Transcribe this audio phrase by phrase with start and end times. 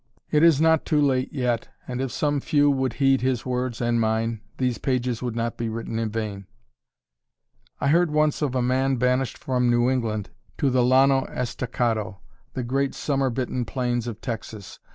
[0.31, 4.01] It is not too late yet and if some few would heed his words and
[4.01, 6.47] mine, these pages would not be written in vain.
[7.79, 12.19] I heard once of a man banished from New England to the Llano Estacado,
[12.55, 14.79] the great summer bitten plains of Texas.